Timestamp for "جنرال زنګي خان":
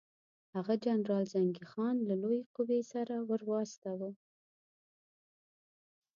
0.85-1.95